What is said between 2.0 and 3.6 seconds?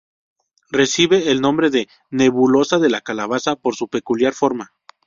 "nebulosa de la Calabaza"